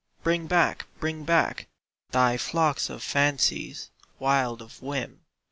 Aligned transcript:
Bring 0.23 0.47
back, 0.47 0.87
bring 0.99 1.25
back 1.25 1.67
Thy 2.09 2.35
flocks 2.35 2.89
of 2.89 3.03
fancies, 3.03 3.91
wild 4.17 4.59
of 4.59 4.81
whim. 4.81 5.21